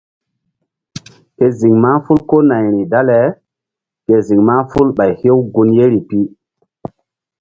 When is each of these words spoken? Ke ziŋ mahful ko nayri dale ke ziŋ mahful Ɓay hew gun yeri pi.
Ke 1.37 1.47
ziŋ 1.57 1.73
mahful 1.83 2.19
ko 2.29 2.37
nayri 2.49 2.81
dale 2.91 3.19
ke 4.05 4.15
ziŋ 4.27 4.39
mahful 4.49 4.87
Ɓay 4.97 5.11
hew 5.21 5.37
gun 5.53 5.69
yeri 5.77 5.99
pi. 6.07 6.19